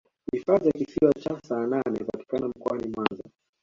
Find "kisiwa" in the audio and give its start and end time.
0.73-1.13